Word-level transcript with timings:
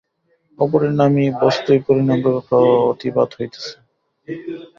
অপরিণামী 0.59 1.25
বস্তুই 1.41 1.79
পরিণামরূপে 1.85 2.41
প্রতিভাত 2.49 3.29
হইতেছে। 3.37 3.73